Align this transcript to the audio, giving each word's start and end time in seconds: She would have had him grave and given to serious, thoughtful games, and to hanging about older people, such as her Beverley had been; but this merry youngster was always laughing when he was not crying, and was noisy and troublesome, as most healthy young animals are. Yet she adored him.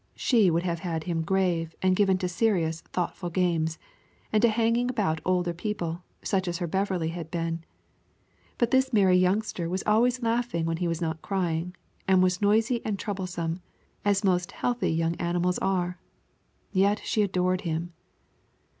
She 0.15 0.49
would 0.49 0.63
have 0.63 0.79
had 0.79 1.03
him 1.03 1.21
grave 1.21 1.75
and 1.83 1.95
given 1.95 2.17
to 2.17 2.27
serious, 2.27 2.81
thoughtful 2.81 3.29
games, 3.29 3.77
and 4.33 4.41
to 4.41 4.49
hanging 4.49 4.89
about 4.89 5.21
older 5.23 5.53
people, 5.53 6.01
such 6.23 6.47
as 6.47 6.57
her 6.57 6.65
Beverley 6.65 7.09
had 7.09 7.29
been; 7.29 7.63
but 8.57 8.71
this 8.71 8.91
merry 8.91 9.15
youngster 9.17 9.69
was 9.69 9.83
always 9.85 10.23
laughing 10.23 10.65
when 10.65 10.77
he 10.77 10.87
was 10.87 11.01
not 11.01 11.21
crying, 11.21 11.75
and 12.07 12.23
was 12.23 12.41
noisy 12.41 12.83
and 12.83 12.97
troublesome, 12.97 13.61
as 14.03 14.23
most 14.23 14.53
healthy 14.53 14.91
young 14.91 15.13
animals 15.17 15.59
are. 15.59 15.99
Yet 16.71 17.01
she 17.05 17.21
adored 17.21 17.61
him. 17.61 17.93